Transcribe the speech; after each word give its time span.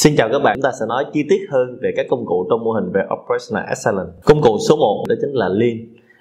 Xin 0.00 0.16
chào 0.16 0.28
các 0.32 0.38
bạn, 0.38 0.56
chúng 0.56 0.62
ta 0.62 0.70
sẽ 0.80 0.86
nói 0.88 1.04
chi 1.12 1.26
tiết 1.30 1.40
hơn 1.50 1.78
về 1.82 1.90
các 1.96 2.06
công 2.10 2.26
cụ 2.26 2.46
trong 2.50 2.64
mô 2.64 2.70
hình 2.70 2.92
về 2.94 3.02
Operational 3.14 3.68
Excellence. 3.68 4.12
Công 4.24 4.40
cụ 4.42 4.58
số 4.68 4.76
1 4.76 5.04
đó 5.08 5.14
chính 5.20 5.30
là 5.32 5.48
Lean. 5.48 5.76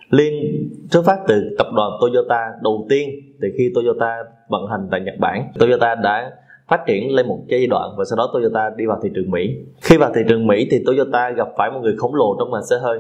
Lean 0.09 0.34
xuất 0.91 1.05
phát 1.05 1.20
từ 1.27 1.55
tập 1.57 1.68
đoàn 1.75 1.91
Toyota 2.02 2.54
đầu 2.61 2.86
tiên 2.89 3.09
từ 3.41 3.48
khi 3.57 3.71
Toyota 3.75 4.23
vận 4.50 4.68
hành 4.68 4.88
tại 4.91 5.02
Nhật 5.02 5.16
Bản. 5.20 5.52
Toyota 5.59 5.95
đã 5.95 6.32
phát 6.68 6.79
triển 6.88 7.16
lên 7.16 7.27
một 7.27 7.39
giai 7.48 7.68
đoạn 7.68 7.89
và 7.98 8.05
sau 8.05 8.18
đó 8.18 8.29
Toyota 8.34 8.70
đi 8.77 8.86
vào 8.86 9.00
thị 9.04 9.09
trường 9.16 9.32
Mỹ. 9.32 9.50
Khi 9.82 9.98
vào 9.98 10.12
thị 10.16 10.21
trường 10.30 10.48
Mỹ 10.48 10.68
thì 10.71 10.84
Toyota 10.86 11.30
gặp 11.30 11.48
phải 11.57 11.71
một 11.71 11.80
người 11.82 11.96
khổng 11.98 12.16
lồ 12.16 12.36
trong 12.39 12.52
ngành 12.52 12.66
xe 12.66 12.75
hơi. 12.82 13.00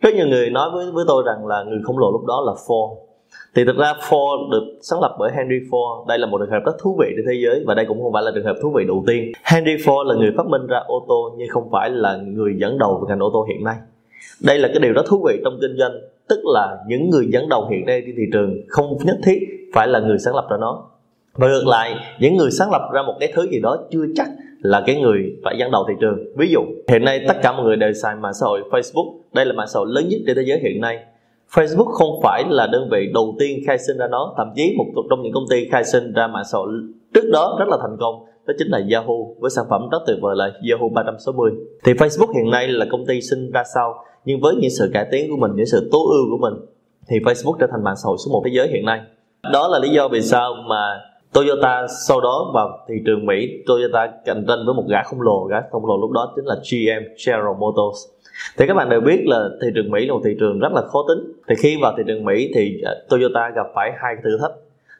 Rất 0.00 0.14
nhiều 0.14 0.26
người 0.26 0.50
nói 0.50 0.70
với 0.74 0.86
với 0.92 1.04
tôi 1.08 1.22
rằng 1.26 1.46
là 1.46 1.62
người 1.62 1.80
khổng 1.84 1.98
lồ 1.98 2.10
lúc 2.10 2.24
đó 2.26 2.42
là 2.46 2.52
Ford 2.52 3.09
thì 3.54 3.64
thực 3.64 3.76
ra 3.76 3.94
Ford 4.08 4.50
được 4.50 4.64
sáng 4.80 5.00
lập 5.00 5.16
bởi 5.18 5.30
Henry 5.36 5.56
Ford 5.70 6.06
đây 6.06 6.18
là 6.18 6.26
một 6.26 6.38
trường 6.38 6.50
hợp 6.50 6.60
rất 6.66 6.72
thú 6.82 6.96
vị 7.00 7.06
trên 7.16 7.24
thế 7.28 7.40
giới 7.42 7.64
và 7.66 7.74
đây 7.74 7.84
cũng 7.88 8.02
không 8.02 8.12
phải 8.12 8.22
là 8.22 8.30
trường 8.34 8.44
hợp 8.44 8.56
thú 8.62 8.72
vị 8.76 8.84
đầu 8.84 9.04
tiên. 9.06 9.32
Henry 9.44 9.76
Ford 9.76 10.02
là 10.02 10.14
người 10.14 10.32
phát 10.36 10.46
minh 10.46 10.66
ra 10.66 10.78
ô 10.86 11.04
tô 11.08 11.34
nhưng 11.38 11.48
không 11.48 11.68
phải 11.72 11.90
là 11.90 12.16
người 12.16 12.54
dẫn 12.60 12.78
đầu 12.78 12.98
về 13.02 13.08
ngành 13.08 13.22
ô 13.22 13.30
tô 13.32 13.46
hiện 13.48 13.64
nay. 13.64 13.76
Đây 14.42 14.58
là 14.58 14.68
cái 14.68 14.78
điều 14.82 14.92
rất 14.92 15.06
thú 15.06 15.22
vị 15.26 15.40
trong 15.44 15.58
kinh 15.60 15.76
doanh, 15.78 15.92
tức 16.28 16.40
là 16.44 16.78
những 16.86 17.10
người 17.10 17.26
dẫn 17.32 17.48
đầu 17.48 17.68
hiện 17.70 17.86
nay 17.86 18.02
trên 18.06 18.14
thị 18.16 18.22
trường 18.32 18.56
không 18.68 18.98
nhất 19.04 19.16
thiết 19.24 19.38
phải 19.74 19.88
là 19.88 20.00
người 20.00 20.18
sáng 20.18 20.34
lập 20.34 20.46
ra 20.50 20.56
nó. 20.60 20.84
Và 21.34 21.48
ngược 21.48 21.66
lại, 21.66 21.96
những 22.20 22.36
người 22.36 22.50
sáng 22.50 22.70
lập 22.70 22.90
ra 22.92 23.02
một 23.02 23.16
cái 23.20 23.32
thứ 23.34 23.48
gì 23.50 23.60
đó 23.60 23.78
chưa 23.90 24.04
chắc 24.16 24.28
là 24.60 24.82
cái 24.86 25.00
người 25.00 25.36
phải 25.44 25.58
dẫn 25.58 25.70
đầu 25.70 25.84
thị 25.88 25.94
trường. 26.00 26.18
Ví 26.36 26.48
dụ, 26.50 26.60
hiện 26.88 27.04
nay 27.04 27.24
tất 27.28 27.34
cả 27.42 27.52
mọi 27.52 27.64
người 27.64 27.76
đều 27.76 27.92
xài 27.92 28.16
mạng 28.16 28.34
xã 28.40 28.46
hội 28.46 28.62
Facebook, 28.70 29.18
đây 29.34 29.44
là 29.46 29.52
mạng 29.52 29.66
xã 29.68 29.78
hội 29.78 29.88
lớn 29.90 30.08
nhất 30.08 30.20
trên 30.26 30.36
thế 30.36 30.42
giới 30.46 30.58
hiện 30.58 30.80
nay. 30.80 30.98
Facebook 31.54 31.92
không 31.92 32.20
phải 32.22 32.44
là 32.48 32.66
đơn 32.66 32.88
vị 32.90 33.10
đầu 33.14 33.34
tiên 33.38 33.58
khai 33.66 33.78
sinh 33.78 33.96
ra 33.96 34.06
nó, 34.10 34.34
thậm 34.36 34.52
chí 34.56 34.74
một 34.78 34.84
trong 35.10 35.22
những 35.22 35.32
công 35.32 35.44
ty 35.50 35.68
khai 35.72 35.84
sinh 35.84 36.12
ra 36.12 36.26
mạng 36.26 36.44
xã 36.52 36.58
hội 36.58 36.68
trước 37.14 37.30
đó 37.32 37.56
rất 37.58 37.68
là 37.68 37.76
thành 37.80 37.96
công, 38.00 38.14
đó 38.46 38.54
chính 38.58 38.68
là 38.68 38.80
Yahoo. 38.90 39.14
Với 39.38 39.50
sản 39.50 39.64
phẩm 39.70 39.88
rất 39.92 39.98
tuyệt 40.06 40.16
vời 40.20 40.36
là 40.36 40.52
Yahoo 40.70 40.88
360 40.94 41.50
thì 41.84 41.92
Facebook 41.92 42.34
hiện 42.34 42.50
nay 42.50 42.68
là 42.68 42.86
công 42.90 43.06
ty 43.06 43.20
sinh 43.20 43.50
ra 43.50 43.62
sau, 43.74 43.94
nhưng 44.24 44.40
với 44.40 44.54
những 44.54 44.70
sự 44.78 44.90
cải 44.92 45.06
tiến 45.10 45.30
của 45.30 45.36
mình, 45.36 45.50
những 45.56 45.66
sự 45.66 45.88
tối 45.92 46.02
ưu 46.10 46.30
của 46.30 46.38
mình, 46.48 46.54
thì 47.08 47.18
Facebook 47.18 47.56
trở 47.60 47.66
thành 47.70 47.84
mạng 47.84 47.96
xã 47.96 48.06
hội 48.06 48.16
số 48.26 48.32
1 48.32 48.42
thế 48.44 48.50
giới 48.54 48.68
hiện 48.68 48.84
nay. 48.84 49.00
Đó 49.52 49.68
là 49.68 49.78
lý 49.78 49.88
do 49.88 50.08
vì 50.08 50.22
sao 50.22 50.54
mà 50.68 51.00
Toyota 51.32 51.86
sau 52.08 52.20
đó 52.20 52.50
vào 52.54 52.78
thị 52.88 52.94
trường 53.06 53.26
Mỹ, 53.26 53.48
Toyota 53.66 54.12
cạnh 54.24 54.44
tranh 54.48 54.58
với 54.66 54.74
một 54.74 54.84
gã 54.88 55.02
khổng 55.02 55.20
lồ, 55.20 55.44
gã 55.44 55.56
khổng 55.70 55.86
lồ 55.86 55.96
lúc 56.00 56.10
đó 56.10 56.32
chính 56.36 56.44
là 56.44 56.54
GM 56.54 57.04
General 57.26 57.56
Motors 57.58 57.98
thì 58.56 58.66
các 58.66 58.74
bạn 58.74 58.88
đều 58.88 59.00
biết 59.00 59.22
là 59.26 59.48
thị 59.62 59.68
trường 59.74 59.90
Mỹ 59.90 60.06
là 60.06 60.14
một 60.14 60.20
thị 60.24 60.36
trường 60.40 60.58
rất 60.58 60.72
là 60.72 60.82
khó 60.82 61.04
tính. 61.08 61.32
Thì 61.48 61.54
khi 61.58 61.76
vào 61.82 61.94
thị 61.96 62.02
trường 62.06 62.24
Mỹ 62.24 62.50
thì 62.54 62.82
à, 62.84 62.92
Toyota 63.08 63.50
gặp 63.56 63.66
phải 63.74 63.92
hai 64.02 64.16
thử 64.24 64.38
thách. 64.40 64.52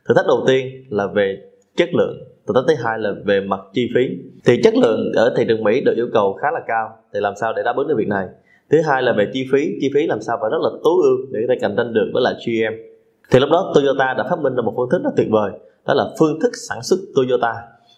Thử 0.08 0.14
thách 0.14 0.26
đầu 0.26 0.44
tiên 0.46 0.84
là 0.90 1.06
về 1.06 1.42
chất 1.76 1.88
lượng 1.94 2.18
thử 2.46 2.54
thách 2.54 2.64
thứ 2.68 2.74
hai 2.84 2.98
là 2.98 3.10
về 3.24 3.40
mặt 3.40 3.60
chi 3.72 3.88
phí. 3.94 4.08
Thì 4.44 4.62
chất 4.62 4.76
lượng 4.76 5.12
ở 5.16 5.34
thị 5.36 5.44
trường 5.48 5.64
Mỹ 5.64 5.80
được 5.80 5.94
yêu 5.96 6.08
cầu 6.12 6.38
khá 6.42 6.50
là 6.50 6.60
cao 6.66 6.96
thì 7.14 7.20
làm 7.20 7.34
sao 7.40 7.52
để 7.56 7.62
đáp 7.62 7.76
ứng 7.76 7.88
được 7.88 7.94
việc 7.98 8.08
này? 8.08 8.26
Thứ 8.70 8.80
hai 8.80 9.02
là 9.02 9.12
về 9.12 9.26
chi 9.32 9.46
phí 9.52 9.78
chi 9.80 9.90
phí 9.94 10.06
làm 10.06 10.20
sao 10.20 10.38
phải 10.40 10.50
rất 10.50 10.58
là 10.62 10.70
tối 10.84 10.94
ưu 11.02 11.16
để 11.30 11.40
có 11.48 11.54
thể 11.54 11.58
cạnh 11.60 11.74
tranh 11.76 11.92
được 11.92 12.10
với 12.12 12.22
lại 12.22 12.34
GM 12.46 12.90
thì 13.30 13.38
lúc 13.38 13.48
đó 13.52 13.72
Toyota 13.74 14.14
đã 14.14 14.24
phát 14.30 14.38
minh 14.38 14.54
ra 14.54 14.62
một 14.62 14.72
phương 14.76 14.90
thức 14.90 15.02
rất 15.04 15.10
tuyệt 15.16 15.26
vời 15.30 15.52
đó 15.86 15.94
là 15.94 16.04
phương 16.18 16.40
thức 16.40 16.50
sản 16.68 16.82
xuất 16.82 16.96
Toyota 17.14 17.54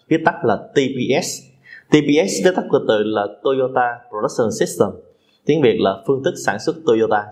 viết 0.07 0.21
tắt 0.25 0.45
là 0.45 0.57
TPS 0.57 1.27
TPS 1.89 2.45
viết 2.45 2.51
tắt 2.55 2.65
của 2.69 2.79
từ 2.87 3.03
là 3.03 3.27
Toyota 3.43 3.99
Production 4.09 4.51
System 4.59 4.89
tiếng 5.45 5.61
Việt 5.61 5.77
là 5.79 5.95
phương 6.07 6.23
thức 6.23 6.33
sản 6.45 6.59
xuất 6.59 6.75
Toyota. 6.85 7.23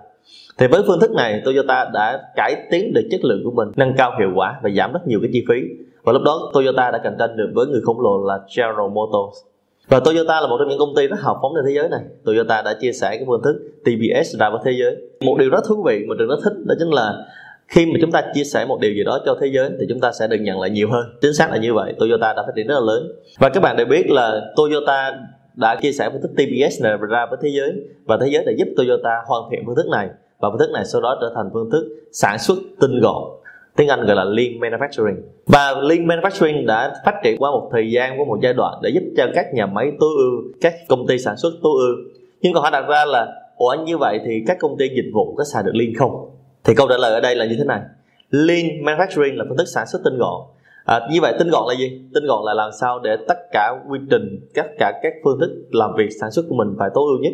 Thì 0.58 0.68
với 0.68 0.82
phương 0.88 1.00
thức 1.00 1.12
này, 1.12 1.42
Toyota 1.46 1.90
đã 1.94 2.22
cải 2.36 2.56
tiến 2.72 2.94
được 2.94 3.08
chất 3.12 3.24
lượng 3.24 3.42
của 3.44 3.52
mình, 3.52 3.72
nâng 3.76 3.94
cao 3.98 4.12
hiệu 4.20 4.30
quả 4.36 4.60
và 4.64 4.70
giảm 4.70 4.94
rất 4.94 5.08
nhiều 5.08 5.20
cái 5.22 5.30
chi 5.34 5.46
phí. 5.50 5.56
Và 6.04 6.14
lúc 6.14 6.22
đó, 6.26 6.52
Toyota 6.54 6.92
đã 6.92 7.00
cạnh 7.04 7.16
tranh 7.20 7.38
được 7.38 7.50
với 7.54 7.68
người 7.68 7.82
khổng 7.82 8.02
lồ 8.02 8.24
là 8.26 8.40
General 8.58 8.90
Motors. 8.94 9.38
Và 9.88 10.00
Toyota 10.00 10.42
là 10.42 10.48
một 10.48 10.58
trong 10.60 10.70
những 10.70 10.80
công 10.80 10.96
ty 10.96 11.08
rất 11.08 11.20
hào 11.20 11.40
phóng 11.42 11.52
trên 11.56 11.66
thế 11.68 11.72
giới 11.76 11.90
này. 11.90 12.02
Toyota 12.26 12.62
đã 12.62 12.74
chia 12.82 12.92
sẻ 12.92 13.10
cái 13.10 13.24
phương 13.28 13.42
thức 13.44 13.56
TBS 13.84 14.36
ra 14.40 14.50
với 14.50 14.60
thế 14.66 14.72
giới. 14.72 14.96
Một 15.22 15.38
điều 15.40 15.50
rất 15.50 15.62
thú 15.70 15.84
vị 15.86 16.06
mà 16.08 16.16
trường 16.20 16.28
rất 16.28 16.40
thích, 16.44 16.54
đó 16.66 16.76
chính 16.80 16.90
là 16.90 17.14
khi 17.68 17.86
mà 17.86 17.94
chúng 18.02 18.12
ta 18.12 18.24
chia 18.34 18.44
sẻ 18.44 18.66
một 18.66 18.80
điều 18.82 18.94
gì 18.94 19.04
đó 19.04 19.20
cho 19.26 19.38
thế 19.42 19.48
giới 19.48 19.70
thì 19.80 19.86
chúng 19.90 20.00
ta 20.00 20.12
sẽ 20.12 20.28
được 20.28 20.38
nhận 20.42 20.60
lại 20.60 20.70
nhiều 20.70 20.90
hơn. 20.92 21.06
Chính 21.22 21.34
xác 21.34 21.52
là 21.52 21.58
như 21.58 21.74
vậy, 21.74 21.94
Toyota 22.00 22.34
đã 22.34 22.44
phát 22.44 22.52
triển 22.56 22.68
rất 22.68 22.74
là 22.74 22.80
lớn. 22.80 23.12
Và 23.40 23.50
các 23.50 23.64
bạn 23.64 23.78
đều 23.78 23.86
biết 23.86 24.10
là 24.10 24.42
Toyota 24.56 25.14
đã 25.62 25.76
chia 25.82 25.92
sẻ 25.92 26.10
phương 26.12 26.22
thức 26.22 26.32
TPS 26.34 26.84
này 26.84 26.98
ra 27.10 27.26
với 27.30 27.40
thế 27.42 27.50
giới. 27.50 27.74
Và 28.06 28.18
thế 28.22 28.28
giới 28.28 28.44
đã 28.46 28.52
giúp 28.58 28.68
Toyota 28.78 29.22
hoàn 29.28 29.44
thiện 29.52 29.64
phương 29.66 29.76
thức 29.76 29.88
này. 29.92 30.10
Và 30.40 30.50
phương 30.50 30.60
thức 30.60 30.72
này 30.74 30.86
sau 30.86 31.02
đó 31.02 31.18
trở 31.22 31.32
thành 31.36 31.50
phương 31.54 31.72
thức 31.72 31.90
sản 32.12 32.40
xuất 32.40 32.58
tinh 32.80 33.00
gọn. 33.00 33.24
Tiếng 33.76 33.88
Anh 33.88 34.06
gọi 34.06 34.16
là 34.16 34.24
Lean 34.24 34.60
Manufacturing. 34.60 35.22
Và 35.46 35.72
Lean 35.82 36.08
Manufacturing 36.08 36.66
đã 36.66 36.94
phát 37.06 37.16
triển 37.24 37.38
qua 37.38 37.52
một 37.52 37.70
thời 37.72 37.92
gian, 37.92 38.20
qua 38.20 38.26
một 38.26 38.40
giai 38.44 38.54
đoạn 38.54 38.80
để 38.84 38.90
giúp 38.90 39.04
cho 39.18 39.28
các 39.36 39.54
nhà 39.54 39.66
máy 39.66 39.92
tối 40.00 40.10
ưu, 40.18 40.32
các 40.62 40.74
công 40.90 41.08
ty 41.08 41.18
sản 41.18 41.38
xuất 41.38 41.54
tối 41.64 41.74
ưu. 41.78 41.96
Nhưng 42.42 42.54
câu 42.54 42.62
hỏi 42.62 42.72
đặt 42.72 42.86
ra 42.90 43.06
là, 43.06 43.28
ủa 43.58 43.76
như 43.86 43.98
vậy 43.98 44.20
thì 44.26 44.44
các 44.48 44.58
công 44.60 44.78
ty 44.78 44.88
dịch 44.90 45.12
vụ 45.14 45.36
có 45.38 45.44
xài 45.44 45.64
được 45.64 45.72
Lean 45.76 45.94
không? 45.96 46.30
Thì 46.64 46.74
câu 46.76 46.88
trả 46.90 46.98
lời 46.98 47.14
ở 47.14 47.20
đây 47.20 47.36
là 47.36 47.46
như 47.46 47.56
thế 47.58 47.64
này. 47.64 47.82
Lean 48.30 48.66
Manufacturing 48.66 49.38
là 49.38 49.46
phương 49.50 49.58
thức 49.58 49.68
sản 49.68 49.88
xuất 49.88 50.02
tinh 50.04 50.18
gọn 50.18 50.42
à, 50.86 51.00
như 51.12 51.22
vậy 51.22 51.34
tinh 51.40 51.50
gọn 51.50 51.64
là 51.68 51.76
gì? 51.76 52.02
Tinh 52.14 52.26
gọn 52.26 52.46
là 52.46 52.54
làm 52.54 52.70
sao 52.82 53.00
để 53.00 53.18
tất 53.28 53.38
cả 53.52 53.74
quy 53.90 54.00
trình 54.10 54.48
tất 54.56 54.68
cả 54.80 55.00
các 55.04 55.14
phương 55.24 55.40
thức 55.40 55.50
làm 55.72 55.92
việc 55.98 56.10
sản 56.22 56.32
xuất 56.32 56.46
của 56.50 56.56
mình 56.56 56.68
phải 56.80 56.90
tối 56.94 57.04
ưu 57.08 57.20
nhất. 57.22 57.34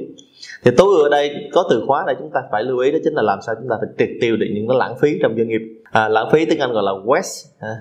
Thì 0.63 0.71
tối 0.77 0.87
ưu 0.87 1.03
ở 1.03 1.09
đây 1.09 1.49
có 1.53 1.63
từ 1.69 1.83
khóa 1.87 2.03
để 2.07 2.13
chúng 2.19 2.29
ta 2.33 2.41
phải 2.51 2.63
lưu 2.63 2.79
ý 2.79 2.91
đó 2.91 2.97
chính 3.03 3.13
là 3.13 3.21
làm 3.21 3.39
sao 3.45 3.55
chúng 3.59 3.69
ta 3.69 3.75
phải 3.79 3.89
triệt 3.97 4.17
tiêu 4.21 4.37
được 4.37 4.47
những 4.53 4.67
cái 4.67 4.77
lãng 4.77 4.97
phí 5.01 5.19
trong 5.21 5.35
doanh 5.37 5.47
nghiệp. 5.47 5.61
À, 5.91 6.09
lãng 6.09 6.29
phí 6.31 6.45
tiếng 6.45 6.59
anh 6.59 6.73
gọi 6.73 6.83
là 6.83 6.91
waste. 6.91 7.49
À, 7.59 7.75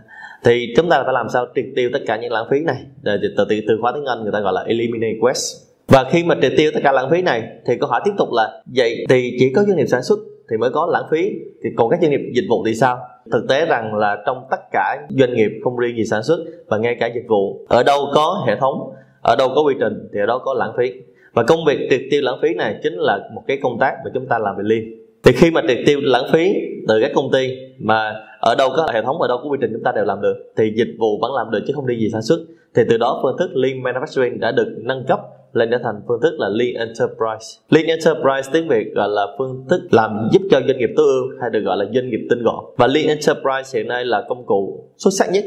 thì 0.45 0.75
chúng 0.77 0.89
ta 0.89 1.03
phải 1.05 1.13
làm 1.13 1.29
sao 1.29 1.47
triệt 1.55 1.65
tiêu 1.77 1.91
tất 1.93 2.01
cả 2.07 2.17
những 2.17 2.33
lãng 2.33 2.47
phí 2.51 2.61
này? 2.61 2.77
Từ 3.05 3.17
từ 3.37 3.45
từ 3.69 3.79
khóa 3.81 3.93
tiếng 3.93 4.05
anh 4.05 4.23
người 4.23 4.33
ta 4.33 4.41
gọi 4.41 4.53
là 4.53 4.65
eliminate 4.67 5.19
waste. 5.21 5.67
Và 5.89 6.05
khi 6.11 6.25
mà 6.25 6.35
triệt 6.43 6.53
tiêu 6.57 6.71
tất 6.75 6.81
cả 6.85 6.93
lãng 6.93 7.11
phí 7.11 7.23
này 7.23 7.43
thì 7.67 7.75
câu 7.81 7.89
hỏi 7.89 8.01
tiếp 8.05 8.13
tục 8.19 8.29
là 8.33 8.63
vậy 8.77 9.05
thì 9.09 9.37
chỉ 9.39 9.53
có 9.53 9.65
doanh 9.65 9.77
nghiệp 9.77 9.87
sản 9.87 10.03
xuất 10.03 10.19
thì 10.51 10.57
mới 10.57 10.71
có 10.71 10.87
lãng 10.87 11.05
phí. 11.11 11.31
Thì 11.63 11.71
còn 11.77 11.91
các 11.91 12.01
doanh 12.01 12.11
nghiệp 12.11 12.31
dịch 12.35 12.47
vụ 12.49 12.65
thì 12.67 12.75
sao? 12.75 12.99
Thực 13.33 13.49
tế 13.49 13.67
rằng 13.67 13.95
là 13.95 14.23
trong 14.27 14.45
tất 14.51 14.61
cả 14.73 15.07
doanh 15.11 15.35
nghiệp 15.35 15.51
không 15.65 15.77
riêng 15.77 15.97
gì 15.97 16.05
sản 16.05 16.23
xuất 16.23 16.39
và 16.67 16.79
ngay 16.79 16.97
cả 17.01 17.07
dịch 17.07 17.25
vụ, 17.29 17.67
ở 17.69 17.83
đâu 17.83 18.01
có 18.15 18.45
hệ 18.47 18.57
thống, 18.61 18.93
ở 19.23 19.37
đâu 19.39 19.49
có 19.55 19.63
quy 19.63 19.75
trình 19.81 20.09
thì 20.13 20.21
ở 20.21 20.27
đó 20.27 20.39
có 20.39 20.55
lãng 20.55 20.73
phí. 20.79 20.93
Và 21.33 21.43
công 21.43 21.65
việc 21.67 21.87
triệt 21.91 22.01
tiêu 22.11 22.23
lãng 22.23 22.39
phí 22.43 22.55
này 22.55 22.81
chính 22.83 22.95
là 22.95 23.29
một 23.35 23.43
cái 23.47 23.59
công 23.63 23.79
tác 23.79 23.95
mà 24.05 24.11
chúng 24.15 24.27
ta 24.27 24.39
làm 24.39 24.57
về 24.57 24.63
liên 24.67 25.03
thì 25.23 25.33
khi 25.33 25.51
mà 25.51 25.63
triệt 25.69 25.79
tiêu 25.87 26.01
lãng 26.03 26.25
phí 26.33 26.55
từ 26.89 27.01
các 27.03 27.11
công 27.15 27.31
ty 27.33 27.59
mà 27.79 28.13
ở 28.41 28.55
đâu 28.59 28.69
có 28.77 28.89
hệ 28.93 29.03
thống, 29.03 29.21
ở 29.21 29.29
đâu 29.29 29.39
có 29.43 29.49
quy 29.51 29.59
trình 29.61 29.71
chúng 29.73 29.83
ta 29.83 29.93
đều 29.93 30.05
làm 30.05 30.21
được, 30.21 30.53
thì 30.57 30.73
dịch 30.77 30.97
vụ 30.99 31.19
vẫn 31.21 31.35
làm 31.35 31.51
được 31.51 31.61
chứ 31.67 31.73
không 31.77 31.87
đi 31.87 31.97
gì 31.97 32.11
sản 32.13 32.23
xuất. 32.23 32.39
Thì 32.75 32.83
từ 32.91 32.97
đó 32.97 33.21
phương 33.23 33.37
thức 33.39 33.51
lean 33.55 33.83
manufacturing 33.83 34.41
đã 34.41 34.53
được 34.53 34.77
nâng 34.79 35.05
cấp 35.09 35.21
lên 35.57 35.69
trở 35.71 35.79
thành 35.85 36.01
phương 36.09 36.21
thức 36.23 36.35
là 36.39 36.49
Lean 36.49 36.75
Enterprise. 36.75 37.49
Lean 37.71 37.87
Enterprise 37.87 38.51
tiếng 38.53 38.69
Việt 38.69 38.95
gọi 38.95 39.09
là 39.09 39.27
phương 39.39 39.65
thức 39.71 39.81
làm 39.91 40.29
giúp 40.33 40.43
cho 40.51 40.61
doanh 40.67 40.79
nghiệp 40.79 40.91
tối 40.97 41.07
ưu 41.07 41.41
hay 41.41 41.51
được 41.51 41.61
gọi 41.61 41.77
là 41.77 41.85
doanh 41.95 42.11
nghiệp 42.11 42.27
tinh 42.31 42.43
gọn. 42.43 42.65
Và 42.77 42.87
Lean 42.87 43.07
Enterprise 43.07 43.79
hiện 43.79 43.89
nay 43.89 44.05
là 44.05 44.25
công 44.29 44.47
cụ 44.47 44.85
xuất 44.97 45.11
sắc 45.19 45.31
nhất 45.33 45.45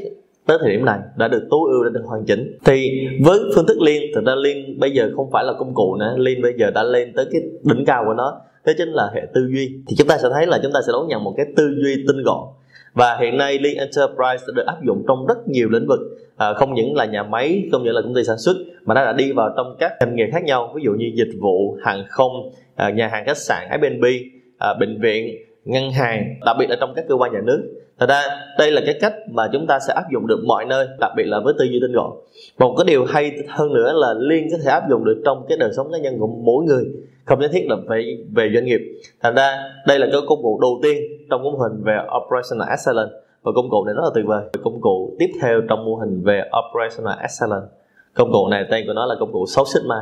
tới 0.47 0.57
thời 0.61 0.71
điểm 0.71 0.85
này, 0.85 0.99
đã 1.17 1.27
được 1.27 1.47
tối 1.49 1.59
ưu, 1.71 1.83
đã 1.83 1.89
được 1.89 2.05
hoàn 2.05 2.25
chỉnh 2.25 2.57
thì 2.65 3.07
với 3.25 3.39
phương 3.55 3.65
thức 3.65 3.77
Lean, 3.81 4.01
thực 4.15 4.25
ra 4.25 4.35
Lean 4.35 4.79
bây 4.79 4.91
giờ 4.91 5.09
không 5.15 5.31
phải 5.31 5.43
là 5.43 5.53
công 5.59 5.73
cụ 5.73 5.95
nữa 5.95 6.15
Lean 6.17 6.41
bây 6.41 6.53
giờ 6.59 6.71
đã 6.71 6.83
lên 6.83 7.13
tới 7.15 7.25
cái 7.31 7.41
đỉnh 7.63 7.85
cao 7.85 8.03
của 8.07 8.13
nó, 8.13 8.41
đó 8.65 8.73
chính 8.77 8.89
là 8.89 9.11
hệ 9.15 9.21
tư 9.33 9.41
duy 9.53 9.69
thì 9.87 9.95
chúng 9.97 10.07
ta 10.07 10.17
sẽ 10.17 10.29
thấy 10.33 10.45
là 10.47 10.59
chúng 10.63 10.71
ta 10.73 10.79
sẽ 10.87 10.91
đón 10.93 11.07
nhận 11.07 11.23
một 11.23 11.33
cái 11.37 11.45
tư 11.55 11.69
duy 11.83 11.95
tinh 12.07 12.23
gọn 12.23 12.43
và 12.93 13.17
hiện 13.21 13.37
nay 13.37 13.59
Lean 13.59 13.75
Enterprise 13.77 14.45
đã 14.47 14.53
được 14.55 14.65
áp 14.65 14.83
dụng 14.83 15.03
trong 15.07 15.25
rất 15.27 15.47
nhiều 15.47 15.69
lĩnh 15.69 15.87
vực. 15.87 15.99
À, 16.37 16.53
không 16.53 16.73
những 16.73 16.95
là 16.95 17.05
nhà 17.05 17.23
máy 17.23 17.63
không 17.71 17.83
những 17.83 17.93
là 17.93 18.01
công 18.01 18.15
ty 18.15 18.23
sản 18.23 18.37
xuất 18.37 18.55
mà 18.85 18.95
nó 18.95 19.05
đã 19.05 19.13
đi 19.13 19.31
vào 19.31 19.53
trong 19.57 19.75
các 19.79 19.93
ngành 19.99 20.15
nghề 20.15 20.29
khác 20.31 20.43
nhau. 20.43 20.73
Ví 20.75 20.81
dụ 20.85 20.91
như 20.91 21.11
dịch 21.15 21.31
vụ 21.39 21.77
hàng 21.83 22.03
không 22.09 22.31
à, 22.75 22.89
nhà 22.89 23.07
hàng 23.07 23.23
khách 23.25 23.37
sạn 23.37 23.67
Airbnb 23.69 24.05
à, 24.57 24.73
bệnh 24.73 25.01
viện 25.01 25.35
ngân 25.65 25.91
hàng 25.91 26.23
đặc 26.45 26.55
biệt 26.59 26.69
là 26.69 26.75
trong 26.79 26.93
các 26.95 27.05
cơ 27.09 27.15
quan 27.15 27.33
nhà 27.33 27.41
nước. 27.43 27.63
Thật 27.99 28.09
ra 28.09 28.21
đây 28.57 28.71
là 28.71 28.81
cái 28.85 28.95
cách 29.01 29.13
mà 29.31 29.49
chúng 29.53 29.67
ta 29.67 29.79
sẽ 29.87 29.93
áp 29.93 30.03
dụng 30.13 30.27
được 30.27 30.39
mọi 30.47 30.65
nơi 30.65 30.87
đặc 30.99 31.11
biệt 31.17 31.23
là 31.23 31.39
với 31.39 31.53
tư 31.59 31.65
duy 31.65 31.79
tinh 31.81 31.91
gọn. 31.91 32.11
Một 32.59 32.75
cái 32.77 32.85
điều 32.87 33.05
hay 33.05 33.31
hơn 33.47 33.73
nữa 33.73 33.93
là 33.95 34.13
liên 34.19 34.47
có 34.51 34.57
thể 34.63 34.71
áp 34.71 34.83
dụng 34.89 35.05
được 35.05 35.21
trong 35.25 35.45
cái 35.49 35.57
đời 35.57 35.69
sống 35.75 35.91
cá 35.91 35.97
nhân 35.97 36.19
của 36.19 36.27
mỗi 36.27 36.65
người 36.65 36.85
không 37.25 37.39
nhất 37.39 37.51
thiết 37.53 37.65
là 37.67 37.75
phải 37.87 38.17
về 38.35 38.51
doanh 38.53 38.65
nghiệp. 38.65 38.81
Thành 39.21 39.35
ra 39.35 39.57
đây 39.87 39.99
là 39.99 40.07
cái 40.11 40.21
công 40.27 40.41
cụ 40.41 40.59
đầu 40.61 40.79
tiên 40.83 41.03
trong 41.29 41.43
mô 41.43 41.49
hình 41.49 41.83
về 41.83 41.97
operational 42.17 42.69
excellence 42.69 43.13
và 43.43 43.51
công 43.55 43.69
cụ 43.69 43.85
này 43.85 43.95
rất 43.95 44.01
là 44.03 44.09
tuyệt 44.15 44.25
vời. 44.27 44.43
Công 44.63 44.81
cụ 44.81 45.15
tiếp 45.19 45.31
theo 45.41 45.61
trong 45.69 45.85
mô 45.85 45.95
hình 45.95 46.23
về 46.23 46.43
operational 46.59 47.19
excellence. 47.21 47.67
Công 48.13 48.31
cụ 48.31 48.47
này 48.47 48.65
tên 48.71 48.87
của 48.87 48.93
nó 48.93 49.05
là 49.05 49.15
công 49.19 49.31
cụ 49.33 49.45
6 49.45 49.65
sigma. 49.65 50.01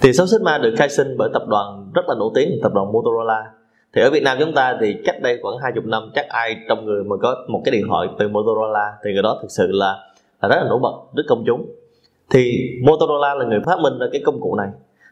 Thì 0.00 0.12
6 0.12 0.26
sigma 0.26 0.58
được 0.58 0.74
khai 0.78 0.88
sinh 0.88 1.16
bởi 1.18 1.30
tập 1.32 1.42
đoàn 1.48 1.90
rất 1.94 2.02
là 2.08 2.14
nổi 2.18 2.30
tiếng 2.34 2.60
tập 2.62 2.72
đoàn 2.74 2.92
Motorola. 2.92 3.50
Thì 3.94 4.02
ở 4.02 4.10
Việt 4.10 4.22
Nam 4.22 4.36
chúng 4.40 4.54
ta 4.54 4.78
thì 4.80 4.96
cách 5.04 5.22
đây 5.22 5.38
khoảng 5.42 5.58
20 5.58 5.82
năm 5.86 6.10
chắc 6.14 6.28
ai 6.28 6.56
trong 6.68 6.84
người 6.84 7.04
mà 7.04 7.16
có 7.22 7.36
một 7.48 7.62
cái 7.64 7.72
điện 7.72 7.84
thoại 7.88 8.08
từ 8.18 8.28
Motorola 8.28 8.92
thì 9.04 9.12
người 9.12 9.22
đó 9.22 9.38
thực 9.42 9.50
sự 9.50 9.66
là, 9.72 9.98
là 10.42 10.48
rất 10.48 10.56
là 10.56 10.64
nổi 10.68 10.78
bật 10.82 10.92
rất 11.14 11.22
công 11.28 11.44
chúng. 11.46 11.66
Thì 12.30 12.70
Motorola 12.82 13.34
là 13.34 13.44
người 13.44 13.60
phát 13.66 13.78
minh 13.80 13.98
ra 13.98 14.06
cái 14.12 14.22
công 14.24 14.40
cụ 14.40 14.54
này 14.56 14.68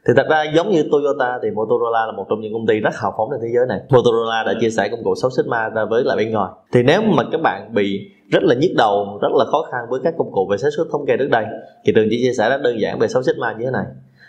thì 0.06 0.12
thật 0.16 0.26
ra 0.30 0.44
giống 0.54 0.70
như 0.70 0.84
Toyota 0.92 1.38
thì 1.42 1.50
Motorola 1.50 2.06
là 2.06 2.12
một 2.12 2.26
trong 2.28 2.40
những 2.40 2.52
công 2.52 2.66
ty 2.66 2.80
rất 2.80 2.94
hào 2.94 3.14
phóng 3.16 3.28
trên 3.30 3.40
thế 3.42 3.48
giới 3.54 3.66
này. 3.66 3.80
Motorola 3.90 4.42
đã 4.46 4.54
chia 4.60 4.70
sẻ 4.70 4.88
công 4.88 5.04
cụ 5.04 5.14
6 5.14 5.30
Sigma 5.30 5.68
ra 5.68 5.84
với 5.84 6.04
lại 6.04 6.16
bên 6.16 6.32
ngoài. 6.32 6.52
Thì 6.72 6.82
nếu 6.82 7.02
mà 7.02 7.22
các 7.32 7.40
bạn 7.42 7.74
bị 7.74 8.10
rất 8.30 8.42
là 8.42 8.54
nhức 8.54 8.70
đầu, 8.76 9.18
rất 9.22 9.32
là 9.32 9.44
khó 9.44 9.62
khăn 9.62 9.80
với 9.90 10.00
các 10.04 10.14
công 10.18 10.32
cụ 10.32 10.48
về 10.50 10.56
xác 10.56 10.68
suất 10.76 10.86
thống 10.92 11.06
kê 11.06 11.16
trước 11.16 11.28
đây, 11.30 11.44
thì 11.84 11.92
trường 11.96 12.06
chỉ 12.10 12.22
chia 12.22 12.32
sẻ 12.32 12.50
rất 12.50 12.62
đơn 12.62 12.80
giản 12.80 12.98
về 12.98 13.08
6 13.08 13.22
sigma 13.22 13.52
như 13.52 13.64
thế 13.64 13.70
này. 13.70 13.84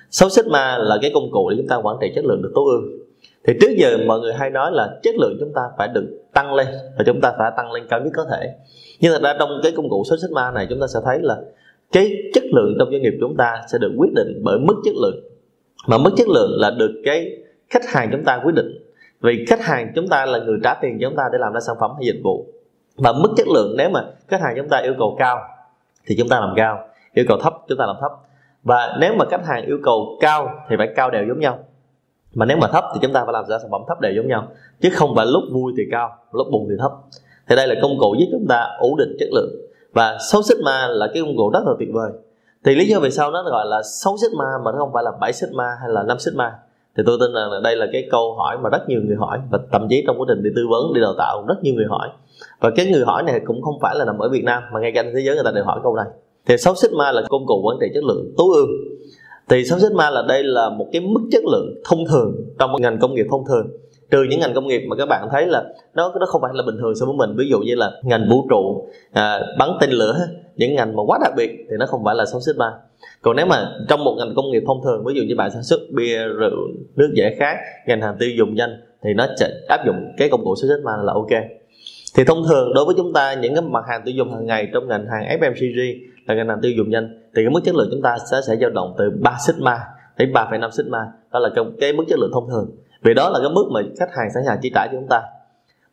6 0.10 0.30
sigma 0.30 0.78
là 0.78 0.98
cái 1.02 1.12
công 1.14 1.32
cụ 1.32 1.50
để 1.50 1.56
chúng 1.58 1.68
ta 1.68 1.76
quản 1.76 1.98
trị 2.02 2.12
chất 2.16 2.26
lượng 2.26 2.42
được 2.42 2.52
tối 2.56 2.66
ưu. 2.72 2.82
Thì 3.48 3.54
trước 3.62 3.72
giờ 3.78 3.98
mọi 4.08 4.20
người 4.20 4.34
hay 4.34 4.50
nói 4.50 4.72
là 4.72 5.00
chất 5.04 5.16
lượng 5.16 5.38
chúng 5.40 5.54
ta 5.56 5.62
phải 5.78 5.88
được 5.88 6.08
tăng 6.34 6.54
lên 6.54 6.68
và 6.98 7.04
chúng 7.06 7.22
ta 7.22 7.34
phải 7.38 7.52
tăng 7.58 7.72
lên 7.72 7.84
cao 7.90 8.00
nhất 8.00 8.12
có 8.16 8.26
thể. 8.32 8.50
Nhưng 9.00 9.12
thật 9.14 9.22
ra 9.24 9.36
trong 9.40 9.50
cái 9.64 9.72
công 9.76 9.90
cụ 9.90 10.04
6 10.10 10.18
sigma 10.18 10.52
này 10.52 10.68
chúng 10.70 10.80
ta 10.82 10.88
sẽ 10.88 11.00
thấy 11.06 11.20
là 11.22 11.38
cái 11.92 12.12
chất 12.34 12.44
lượng 12.44 12.76
trong 12.80 12.92
doanh 12.92 13.02
nghiệp 13.02 13.14
chúng 13.20 13.38
ta 13.38 13.62
sẽ 13.72 13.78
được 13.78 13.92
quyết 13.98 14.10
định 14.16 14.42
bởi 14.44 14.60
mức 14.60 14.76
chất 14.86 14.94
lượng 15.02 15.31
mà 15.88 15.98
mức 15.98 16.12
chất 16.18 16.28
lượng 16.28 16.52
là 16.52 16.72
được 16.72 17.02
cái 17.06 17.38
khách 17.70 17.90
hàng 17.90 18.10
chúng 18.12 18.24
ta 18.24 18.40
quyết 18.44 18.56
định. 18.56 18.78
Vì 19.22 19.46
khách 19.48 19.62
hàng 19.62 19.92
chúng 19.96 20.08
ta 20.08 20.26
là 20.26 20.40
người 20.40 20.58
trả 20.64 20.74
tiền 20.82 20.98
cho 21.02 21.10
chúng 21.10 21.18
ta 21.18 21.24
để 21.32 21.38
làm 21.38 21.54
ra 21.54 21.60
sản 21.60 21.76
phẩm 21.80 21.92
hay 21.96 22.06
dịch 22.06 22.22
vụ. 22.24 22.46
Và 22.98 23.14
mức 23.14 23.30
chất 23.38 23.48
lượng 23.48 23.76
nếu 23.78 23.90
mà 23.90 24.06
khách 24.28 24.42
hàng 24.42 24.54
chúng 24.58 24.70
ta 24.70 24.78
yêu 24.78 24.94
cầu 25.00 25.16
cao, 25.20 25.40
thì 26.06 26.16
chúng 26.18 26.30
ta 26.30 26.40
làm 26.40 26.54
cao. 26.56 26.88
Yêu 27.14 27.26
cầu 27.28 27.38
thấp, 27.38 27.54
chúng 27.68 27.78
ta 27.78 27.86
làm 27.86 27.96
thấp. 28.02 28.12
Và 28.64 28.98
nếu 29.00 29.14
mà 29.16 29.26
khách 29.26 29.46
hàng 29.46 29.66
yêu 29.66 29.78
cầu 29.84 30.18
cao, 30.22 30.50
thì 30.70 30.76
phải 30.78 30.90
cao 30.96 31.10
đều 31.10 31.26
giống 31.28 31.40
nhau. 31.40 31.60
Mà 32.34 32.46
nếu 32.46 32.58
mà 32.58 32.68
thấp, 32.68 32.84
thì 32.94 33.00
chúng 33.02 33.14
ta 33.14 33.24
phải 33.26 33.34
làm 33.34 33.46
ra 33.46 33.58
sản 33.60 33.72
phẩm 33.72 33.82
thấp 33.88 34.02
đều 34.02 34.14
giống 34.16 34.28
nhau. 34.28 34.48
Chứ 34.82 34.90
không 34.94 35.16
phải 35.16 35.26
lúc 35.26 35.44
vui 35.52 35.74
thì 35.78 35.84
cao, 35.92 36.18
lúc 36.32 36.48
buồn 36.52 36.68
thì 36.70 36.76
thấp. 36.80 36.92
Thì 37.48 37.56
đây 37.56 37.68
là 37.68 37.76
công 37.82 37.98
cụ 38.00 38.16
giúp 38.20 38.26
chúng 38.32 38.46
ta 38.50 38.78
ổn 38.80 38.98
định 38.98 39.16
chất 39.20 39.30
lượng. 39.32 39.52
Và 39.94 40.18
6 40.32 40.42
sigma 40.42 40.88
là 40.88 41.08
cái 41.14 41.24
công 41.24 41.38
cụ 41.38 41.50
rất 41.54 41.64
là 41.66 41.74
tuyệt 41.80 41.90
vời 41.94 42.12
thì 42.66 42.76
lý 42.76 42.88
do 42.88 43.00
vì 43.00 43.12
sao 43.12 43.32
nó 43.32 43.44
gọi 43.44 43.66
là 43.66 43.82
6 44.04 44.16
sigma 44.18 44.46
mà 44.66 44.72
nó 44.72 44.78
không 44.78 44.94
phải 44.94 45.04
là 45.04 45.12
7 45.22 45.34
sigma 45.34 45.78
hay 45.82 45.90
là 45.90 46.04
5 46.04 46.20
sigma 46.20 46.52
thì 46.98 47.04
tôi 47.06 47.18
tin 47.20 47.34
rằng 47.34 47.52
là 47.52 47.60
đây 47.64 47.76
là 47.76 47.88
cái 47.92 48.08
câu 48.12 48.34
hỏi 48.34 48.58
mà 48.64 48.70
rất 48.70 48.90
nhiều 48.90 49.02
người 49.02 49.16
hỏi 49.16 49.40
và 49.50 49.60
thậm 49.72 49.88
chí 49.90 50.04
trong 50.08 50.20
quá 50.20 50.26
trình 50.30 50.44
đi 50.44 50.50
tư 50.56 50.68
vấn 50.70 50.94
đi 50.94 51.02
đào 51.02 51.14
tạo 51.18 51.46
rất 51.48 51.64
nhiều 51.64 51.74
người 51.74 51.86
hỏi. 51.90 52.10
Và 52.60 52.70
cái 52.76 52.86
người 52.86 53.04
hỏi 53.06 53.24
này 53.24 53.42
cũng 53.46 53.62
không 53.62 53.80
phải 53.82 53.96
là 53.96 54.06
nằm 54.06 54.18
ở 54.18 54.30
Việt 54.30 54.44
Nam 54.44 54.64
mà 54.74 54.80
ngay 54.80 54.92
cả 54.96 55.04
thế 55.04 55.22
giới 55.26 55.36
người 55.36 55.44
ta 55.44 55.52
đều 55.52 55.64
hỏi 55.64 55.80
câu 55.84 55.96
này. 55.96 56.06
Thì 56.46 56.58
6 56.58 56.76
sigma 56.76 57.12
là 57.12 57.22
công 57.30 57.46
cụ 57.46 57.62
quản 57.64 57.78
trị 57.82 57.88
chất 57.94 58.04
lượng 58.04 58.34
tối 58.38 58.48
ưu. 58.56 58.68
Thì 59.50 59.66
6 59.66 59.80
sigma 59.80 60.10
là 60.10 60.22
đây 60.28 60.44
là 60.44 60.70
một 60.70 60.88
cái 60.92 61.02
mức 61.02 61.22
chất 61.32 61.44
lượng 61.46 61.82
thông 61.86 62.06
thường 62.06 62.36
trong 62.60 62.82
ngành 62.82 63.00
công 63.00 63.16
nghiệp 63.16 63.26
thông 63.30 63.46
thường. 63.48 63.68
Trừ 64.12 64.24
những 64.30 64.40
ngành 64.40 64.54
công 64.54 64.68
nghiệp 64.68 64.82
mà 64.88 64.96
các 64.96 65.06
bạn 65.06 65.28
thấy 65.32 65.48
là 65.48 65.64
nó 65.94 66.14
nó 66.20 66.26
không 66.26 66.42
phải 66.42 66.52
là 66.54 66.64
bình 66.66 66.78
thường 66.78 66.96
so 66.96 67.06
với 67.06 67.16
mình. 67.16 67.36
Ví 67.38 67.50
dụ 67.50 67.60
như 67.60 67.76
là 67.76 67.92
ngành 68.04 68.28
vũ 68.30 68.46
trụ 68.50 68.88
à, 69.12 69.40
bắn 69.60 69.70
tên 69.82 69.90
lửa 69.90 70.16
những 70.62 70.76
ngành 70.76 70.96
mà 70.96 71.04
quá 71.08 71.20
đặc 71.22 71.34
biệt 71.38 71.52
thì 71.70 71.76
nó 71.80 71.86
không 71.86 72.04
phải 72.06 72.16
là 72.16 72.26
6 72.26 72.42
sigma 72.42 72.72
còn 73.22 73.36
nếu 73.36 73.46
mà 73.46 73.72
trong 73.90 74.04
một 74.04 74.16
ngành 74.18 74.34
công 74.36 74.52
nghiệp 74.52 74.64
thông 74.68 74.82
thường 74.84 75.04
ví 75.06 75.14
dụ 75.16 75.24
như 75.24 75.36
bạn 75.36 75.52
sản 75.52 75.64
xuất 75.64 75.80
bia 75.92 76.18
rượu 76.28 76.58
nước 76.96 77.12
giải 77.16 77.36
khát 77.40 77.56
ngành 77.88 78.02
hàng 78.02 78.16
tiêu 78.20 78.30
dùng 78.38 78.56
nhanh 78.56 78.70
thì 79.04 79.14
nó 79.14 79.28
sẽ 79.40 79.50
áp 79.68 79.86
dụng 79.86 79.96
cái 80.18 80.30
công 80.30 80.44
cụ 80.44 80.56
6 80.56 80.70
sigma 80.70 80.92
là 81.04 81.14
ok. 81.14 81.44
Thì 82.16 82.24
thông 82.24 82.44
thường 82.50 82.74
đối 82.74 82.86
với 82.86 82.96
chúng 82.98 83.14
ta 83.14 83.34
những 83.34 83.56
cái 83.56 83.62
mặt 83.62 83.84
hàng 83.90 84.02
tiêu 84.06 84.16
dùng 84.16 84.34
hàng 84.34 84.46
ngày 84.46 84.68
trong 84.74 84.88
ngành 84.88 85.06
hàng 85.08 85.40
FMCG 85.40 85.96
là 86.28 86.36
ngành 86.36 86.48
hàng 86.48 86.60
tiêu 86.62 86.72
dùng 86.78 86.90
nhanh 86.90 87.08
thì 87.36 87.42
cái 87.44 87.50
mức 87.50 87.60
chất 87.66 87.76
lượng 87.76 87.88
chúng 87.92 88.02
ta 88.02 88.16
sẽ 88.32 88.38
sẽ 88.48 88.56
dao 88.56 88.70
động 88.70 88.96
từ 88.98 89.12
3 89.22 89.38
sigma 89.48 89.80
đến 90.18 90.32
3,5 90.34 90.70
sigma 90.72 91.00
đó 91.34 91.40
là 91.40 91.50
cái 91.80 91.94
mức 91.94 92.04
chất 92.10 92.20
lượng 92.20 92.32
thông 92.34 92.50
thường. 92.50 92.72
Vì 93.04 93.14
đó 93.14 93.30
là 93.30 93.40
cái 93.40 93.50
mức 93.50 93.66
mà 93.72 93.82
khách 94.00 94.10
hàng 94.18 94.30
sẵn 94.34 94.44
sàng 94.46 94.58
chi 94.62 94.72
trả 94.76 94.88
cho 94.88 94.92
chúng 94.92 95.08
ta. 95.10 95.22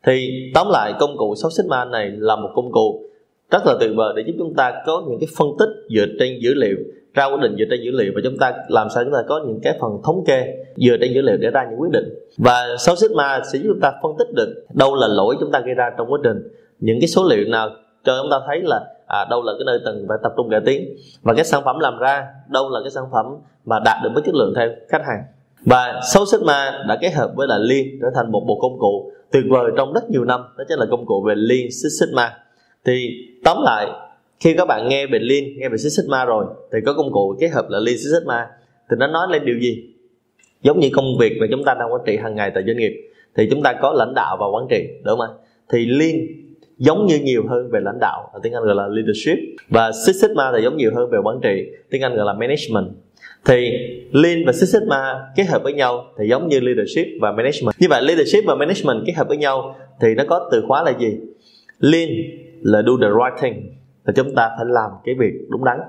Thì 0.07 0.29
tóm 0.55 0.67
lại 0.71 0.93
công 1.01 1.17
cụ 1.17 1.35
6 1.43 1.51
sigma 1.51 1.85
này 1.85 2.11
là 2.11 2.37
một 2.37 2.49
công 2.55 2.73
cụ 2.73 3.08
rất 3.51 3.67
là 3.67 3.75
tuyệt 3.81 3.91
vời 3.97 4.13
để 4.17 4.23
giúp 4.27 4.35
chúng 4.39 4.55
ta 4.55 4.83
có 4.87 5.03
những 5.09 5.21
cái 5.21 5.29
phân 5.39 5.49
tích 5.59 5.69
dựa 5.95 6.07
trên 6.19 6.39
dữ 6.43 6.55
liệu 6.55 6.77
ra 7.15 7.25
quyết 7.25 7.41
định 7.41 7.57
dựa 7.59 7.65
trên 7.71 7.81
dữ 7.85 7.91
liệu 7.91 8.13
và 8.15 8.21
chúng 8.25 8.39
ta 8.39 8.55
làm 8.69 8.89
sao 8.95 9.05
chúng 9.05 9.13
ta 9.13 9.23
có 9.29 9.41
những 9.47 9.61
cái 9.63 9.79
phần 9.81 9.91
thống 10.05 10.25
kê 10.27 10.55
dựa 10.77 10.97
trên 11.01 11.13
dữ 11.15 11.23
liệu 11.23 11.37
để 11.37 11.51
ra 11.51 11.67
những 11.71 11.81
quyết 11.81 11.93
định. 11.93 12.05
Và 12.39 12.77
6 12.79 12.97
sigma 12.97 13.41
sẽ 13.53 13.59
giúp 13.59 13.69
chúng 13.73 13.81
ta 13.81 13.93
phân 14.03 14.13
tích 14.19 14.35
được 14.35 14.65
đâu 14.75 14.95
là 14.95 15.07
lỗi 15.07 15.37
chúng 15.41 15.51
ta 15.53 15.61
gây 15.61 15.75
ra 15.75 15.91
trong 15.99 16.13
quá 16.13 16.19
trình. 16.25 16.49
Những 16.81 17.01
cái 17.01 17.09
số 17.09 17.29
liệu 17.29 17.45
nào 17.49 17.71
cho 18.05 18.19
chúng 18.23 18.31
ta 18.31 18.41
thấy 18.47 18.61
là 18.63 18.81
à, 19.07 19.27
đâu 19.31 19.43
là 19.43 19.53
cái 19.59 19.65
nơi 19.67 19.81
cần 19.85 20.07
phải 20.09 20.19
tập 20.23 20.33
trung 20.37 20.51
cải 20.51 20.61
tiến 20.67 20.97
và 21.23 21.35
cái 21.35 21.45
sản 21.45 21.63
phẩm 21.65 21.79
làm 21.79 21.99
ra 21.99 22.27
đâu 22.49 22.71
là 22.71 22.81
cái 22.85 22.91
sản 22.91 23.05
phẩm 23.13 23.27
mà 23.65 23.79
đạt 23.85 23.97
được 24.05 24.11
với 24.15 24.23
chất 24.27 24.35
lượng 24.35 24.53
theo 24.57 24.69
khách 24.89 25.03
hàng. 25.07 25.23
Và 25.67 26.01
6 26.13 26.27
Sigma 26.27 26.85
đã 26.89 26.99
kết 27.01 27.11
hợp 27.15 27.31
với 27.35 27.49
là 27.49 27.59
Lean 27.59 27.85
trở 28.01 28.09
thành 28.15 28.33
một 28.33 28.45
bộ 28.49 28.59
công 28.61 28.79
cụ 28.79 29.13
tuyệt 29.33 29.45
vời 29.51 29.71
trong 29.77 29.93
rất 29.93 30.11
nhiều 30.11 30.25
năm 30.25 30.41
đó 30.59 30.65
chính 30.69 30.79
là 30.79 30.87
công 30.91 31.07
cụ 31.07 31.25
về 31.29 31.35
Lean 31.37 31.71
Six 31.71 32.01
Sigma 32.01 32.37
thì 32.85 33.25
tóm 33.45 33.57
lại, 33.65 33.87
khi 34.41 34.55
các 34.55 34.65
bạn 34.69 34.89
nghe 34.89 35.07
về 35.07 35.19
Lean 35.19 35.45
nghe 35.57 35.69
về 35.69 35.77
Six 35.77 35.97
Sigma 35.97 36.25
rồi, 36.25 36.45
thì 36.73 36.79
có 36.87 36.93
công 36.93 37.13
cụ 37.13 37.37
kết 37.41 37.49
hợp 37.49 37.67
là 37.69 37.79
Lean 37.79 37.99
Six 37.99 38.13
Sigma. 38.21 38.47
Thì 38.91 38.97
nó 38.99 39.07
nói 39.07 39.27
lên 39.31 39.45
điều 39.45 39.59
gì? 39.59 39.85
Giống 40.63 40.81
như 40.81 40.89
công 40.93 41.19
việc 41.21 41.33
mà 41.41 41.47
chúng 41.51 41.65
ta 41.65 41.75
đang 41.75 41.93
quản 41.93 42.03
trị 42.07 42.17
hàng 42.17 42.35
ngày 42.35 42.51
tại 42.55 42.65
doanh 42.67 42.77
nghiệp, 42.77 42.93
thì 43.37 43.49
chúng 43.51 43.63
ta 43.63 43.73
có 43.83 43.93
lãnh 43.93 44.15
đạo 44.15 44.37
và 44.41 44.47
quản 44.47 44.67
trị, 44.71 44.89
đúng 45.05 45.19
không 45.19 45.21
ạ? 45.21 45.29
Thì 45.73 45.87
Lean 45.87 46.15
giống 46.79 47.07
như 47.07 47.19
nhiều 47.19 47.45
hơn 47.49 47.71
về 47.71 47.81
lãnh 47.81 47.99
đạo 48.01 48.31
tiếng 48.43 48.53
Anh 48.53 48.65
gọi 48.65 48.75
là 48.75 48.89
leadership. 48.89 49.39
Và 49.69 49.93
Six 50.07 50.23
Sigma 50.23 50.53
thì 50.57 50.63
giống 50.63 50.77
nhiều 50.77 50.91
hơn 50.95 51.11
về 51.11 51.19
quản 51.25 51.41
trị, 51.43 51.65
tiếng 51.91 52.03
Anh 52.03 52.15
gọi 52.17 52.27
là 52.27 52.33
management. 52.33 52.87
Thì 53.45 53.71
Lean 54.13 54.45
và 54.47 54.53
Six 54.53 54.73
Sigma 54.73 55.15
kết 55.37 55.45
hợp 55.45 55.63
với 55.63 55.73
nhau 55.73 56.05
thì 56.19 56.29
giống 56.29 56.49
như 56.49 56.61
leadership 56.61 57.07
và 57.21 57.33
management. 57.33 57.75
Như 57.79 57.87
vậy, 57.91 58.03
leadership 58.03 58.45
và 58.47 58.55
management 58.55 59.07
kết 59.07 59.13
hợp 59.13 59.29
với 59.29 59.37
nhau 59.37 59.77
thì 60.01 60.15
nó 60.15 60.25
có 60.29 60.49
từ 60.53 60.63
khóa 60.69 60.83
là 60.83 60.93
gì? 60.99 61.17
Lean 61.79 62.09
là 62.63 62.83
do 62.87 62.93
the 63.01 63.09
right 63.09 63.43
thing. 63.43 63.75
Là 64.05 64.13
chúng 64.17 64.35
ta 64.35 64.51
phải 64.57 64.67
làm 64.69 64.91
cái 65.05 65.15
việc 65.19 65.33
đúng 65.49 65.65
đắn. 65.65 65.81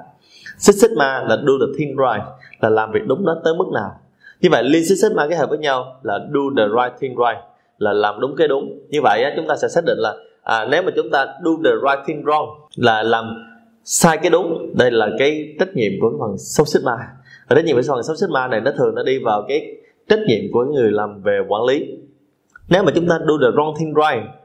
Six 0.57 0.81
Sigma 0.81 1.21
là 1.21 1.35
do 1.35 1.53
the 1.59 1.77
thing 1.77 1.89
right 1.89 2.25
là 2.59 2.69
làm 2.69 2.91
việc 2.91 3.07
đúng 3.07 3.25
đó 3.25 3.35
tới 3.43 3.53
mức 3.57 3.67
nào. 3.73 3.91
Như 4.41 4.49
vậy 4.51 4.63
Lean 4.63 4.85
Six 4.85 5.01
Sigma 5.01 5.27
kết 5.27 5.35
hợp 5.35 5.49
với 5.49 5.57
nhau 5.57 5.99
là 6.03 6.19
do 6.33 6.41
the 6.57 6.63
right 6.63 6.99
thing 6.99 7.11
right 7.11 7.45
là 7.77 7.93
làm 7.93 8.19
đúng 8.19 8.35
cái 8.35 8.47
đúng. 8.47 8.79
Như 8.89 9.01
vậy 9.03 9.23
á, 9.23 9.33
chúng 9.35 9.47
ta 9.47 9.55
sẽ 9.55 9.67
xác 9.67 9.85
định 9.85 9.97
là 9.97 10.13
à, 10.43 10.65
nếu 10.71 10.83
mà 10.83 10.91
chúng 10.95 11.09
ta 11.11 11.25
do 11.43 11.51
the 11.63 11.71
right 11.71 12.07
thing 12.07 12.23
wrong 12.23 12.47
là 12.75 13.03
làm 13.03 13.25
sai 13.83 14.17
cái 14.17 14.29
đúng 14.29 14.73
đây 14.77 14.91
là 14.91 15.09
cái 15.19 15.55
trách 15.59 15.75
nhiệm 15.75 15.91
của 16.01 16.11
phần 16.19 16.37
sâu 16.37 16.65
sigma. 16.65 16.97
Và 17.47 17.55
trách 17.55 17.65
nhiệm 17.65 17.75
của 17.75 17.81
phần 17.87 18.03
sâu 18.03 18.15
sigma 18.15 18.47
này 18.47 18.61
nó 18.61 18.71
thường 18.77 18.95
nó 18.95 19.03
đi 19.03 19.19
vào 19.23 19.45
cái 19.47 19.75
trách 20.09 20.19
nhiệm 20.27 20.51
của 20.51 20.65
người 20.65 20.91
làm 20.91 21.21
về 21.21 21.39
quản 21.47 21.63
lý. 21.63 21.85
Nếu 22.69 22.83
mà 22.83 22.91
chúng 22.95 23.07
ta 23.07 23.19
do 23.27 23.33
the 23.41 23.47
wrong 23.57 23.75
thing 23.79 23.93
right 23.93 24.38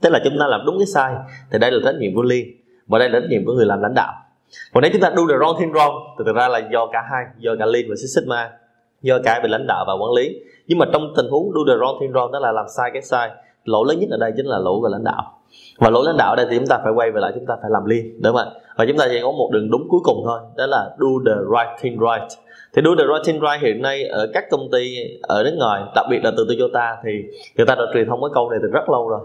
tức 0.00 0.10
là 0.10 0.20
chúng 0.24 0.36
ta 0.40 0.46
làm 0.46 0.60
đúng 0.66 0.78
cái 0.78 0.86
sai, 0.86 1.14
thì 1.52 1.58
đây 1.58 1.70
là 1.70 1.78
trách 1.84 1.98
nhiệm 2.00 2.14
của 2.14 2.22
liên, 2.22 2.46
và 2.86 2.98
đây 2.98 3.08
là 3.08 3.20
trách 3.20 3.28
nhiệm 3.30 3.44
của 3.46 3.52
người 3.52 3.66
làm 3.66 3.82
lãnh 3.82 3.94
đạo. 3.94 4.12
Còn 4.74 4.82
nếu 4.82 4.90
chúng 4.92 5.00
ta 5.00 5.08
do 5.16 5.22
the 5.28 5.34
wrong 5.34 5.58
thing 5.58 5.72
wrong, 5.72 5.94
thì 6.18 6.24
thực 6.26 6.36
ra 6.36 6.48
là 6.48 6.60
do 6.72 6.86
cả 6.92 7.02
hai, 7.10 7.24
do 7.38 7.52
cả 7.58 7.66
liên 7.66 7.86
và 7.88 7.94
six 7.96 8.16
sigma, 8.16 8.50
do 9.02 9.18
cả 9.24 9.40
về 9.42 9.48
lãnh 9.48 9.66
đạo 9.66 9.84
và 9.88 9.94
quản 9.94 10.12
lý. 10.12 10.40
Nhưng 10.66 10.78
mà 10.78 10.86
trong 10.92 11.12
tình 11.16 11.26
huống 11.30 11.50
do 11.54 11.60
the 11.72 11.78
wrong 11.78 12.00
thing 12.00 12.12
wrong 12.12 12.30
đó 12.30 12.38
là 12.38 12.52
làm 12.52 12.64
sai 12.76 12.90
cái 12.92 13.02
sai, 13.02 13.30
lỗi 13.64 13.84
lớn 13.88 13.98
nhất 14.00 14.08
ở 14.10 14.16
đây 14.16 14.32
chính 14.36 14.46
là 14.46 14.58
lỗi 14.58 14.80
về 14.84 14.88
lãnh 14.92 15.04
đạo. 15.04 15.34
Và 15.78 15.90
lỗi 15.90 16.02
lãnh 16.06 16.16
đạo 16.16 16.30
ở 16.30 16.36
đây 16.36 16.46
thì 16.50 16.58
chúng 16.58 16.66
ta 16.66 16.78
phải 16.84 16.92
quay 16.92 17.10
về 17.10 17.20
lại, 17.20 17.32
chúng 17.34 17.46
ta 17.46 17.56
phải 17.62 17.70
làm 17.70 17.84
liên, 17.84 18.22
đúng 18.22 18.36
không 18.36 18.48
ạ? 18.54 18.60
Và 18.76 18.84
chúng 18.88 18.96
ta 18.98 19.06
chỉ 19.10 19.20
có 19.22 19.32
một 19.32 19.50
đường 19.52 19.70
đúng 19.70 19.88
cuối 19.88 20.00
cùng 20.04 20.22
thôi, 20.24 20.40
đó 20.56 20.66
là 20.66 20.90
do 20.98 21.08
the 21.26 21.40
right 21.40 21.80
thing 21.80 21.98
right. 21.98 22.38
Thì 22.74 22.82
do 22.84 22.90
the 22.98 23.04
right 23.04 23.26
thing 23.26 23.40
right 23.40 23.62
hiện 23.62 23.82
nay 23.82 24.04
ở 24.04 24.30
các 24.34 24.44
công 24.50 24.68
ty 24.72 24.96
ở 25.22 25.42
nước 25.44 25.54
ngoài, 25.58 25.82
đặc 25.94 26.06
biệt 26.10 26.24
là 26.24 26.32
từ 26.36 26.46
Toyota, 26.48 26.96
thì 27.04 27.10
người 27.56 27.66
ta 27.66 27.74
đã 27.74 27.84
truyền 27.94 28.08
thông 28.08 28.20
cái 28.20 28.30
câu 28.34 28.50
này 28.50 28.58
từ 28.62 28.68
rất 28.68 28.88
lâu 28.90 29.08
rồi 29.08 29.20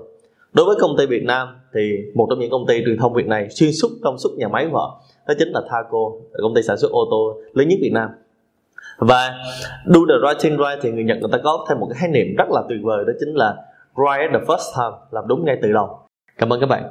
đối 0.54 0.66
với 0.66 0.76
công 0.80 0.98
ty 0.98 1.06
Việt 1.06 1.24
Nam 1.24 1.48
thì 1.74 1.98
một 2.16 2.28
trong 2.30 2.40
những 2.40 2.52
công 2.52 2.68
ty 2.68 2.82
truyền 2.86 2.98
thông 2.98 3.14
Việt 3.14 3.28
này 3.28 3.50
xuyên 3.50 3.72
suốt 3.82 3.90
trong 4.04 4.18
suốt 4.18 4.30
nhà 4.38 4.48
máy 4.48 4.68
của 4.72 4.78
họ, 4.78 5.02
đó 5.28 5.34
chính 5.40 5.48
là 5.48 5.62
Thaco 5.70 6.12
công 6.42 6.56
ty 6.56 6.62
sản 6.62 6.78
xuất 6.78 6.92
ô 6.92 7.08
tô 7.12 7.42
lớn 7.54 7.68
nhất 7.68 7.80
Việt 7.82 7.92
Nam. 7.94 8.10
Và 8.98 9.32
do 9.86 10.00
the 10.10 10.16
right 10.28 10.42
thing 10.42 10.58
right 10.58 10.80
thì 10.82 10.92
người 10.92 11.04
Nhật 11.04 11.18
người 11.22 11.30
ta 11.32 11.38
có 11.44 11.66
thêm 11.70 11.80
một 11.80 11.88
cái 11.90 12.00
khái 12.00 12.10
niệm 12.10 12.36
rất 12.38 12.50
là 12.50 12.62
tuyệt 12.70 12.80
vời, 12.84 13.04
đó 13.08 13.14
chính 13.20 13.34
là 13.36 13.56
right 13.96 14.32
at 14.32 14.42
the 14.42 14.46
first 14.48 14.76
time, 14.78 14.98
làm 15.12 15.28
đúng 15.28 15.46
ngay 15.46 15.58
từ 15.62 15.72
đầu. 15.72 16.00
Cảm 16.38 16.54
ơn 16.54 16.60
các 16.60 16.66
bạn. 16.66 16.84